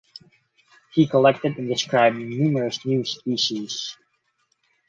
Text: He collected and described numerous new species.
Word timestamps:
He 0.93 1.05
collected 1.05 1.59
and 1.59 1.69
described 1.69 2.15
numerous 2.17 2.83
new 2.87 3.05
species. 3.05 3.97